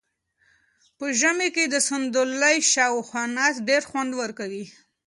[0.97, 4.65] په ژمي کې د صندلۍ شاوخوا ناسته ډېر خوند ورکوي.